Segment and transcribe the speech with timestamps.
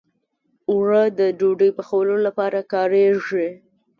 [0.71, 3.47] اوړه د ډوډۍ پخولو لپاره کارېږي